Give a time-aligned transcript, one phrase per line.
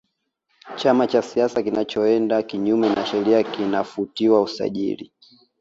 [0.77, 5.11] chama cha siasa kinachoenda kinyume na sheria kinafutiwa usajili